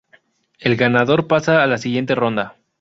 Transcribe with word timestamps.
El 0.57 0.77
ganador 0.77 1.27
pasa 1.27 1.61
a 1.61 1.67
la 1.67 1.77
siguiente 1.77 2.15
ronda. 2.15 2.57